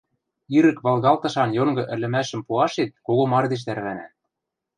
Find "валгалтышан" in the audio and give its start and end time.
0.85-1.49